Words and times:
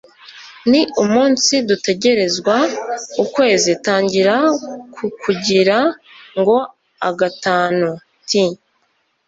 Ni 0.69 0.81
umunsi 1.03 1.53
Dutegerezwa 1.69 2.55
ukwezi 3.23 3.69
Tangira 3.85 4.35
Ku 4.95 5.05
kugira 5.21 5.77
ngo 6.39 6.57
A 7.07 7.09
gatanu 7.19 7.87
T? 8.27 8.29